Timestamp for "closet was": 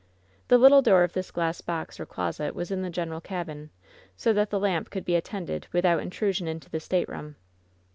2.07-2.71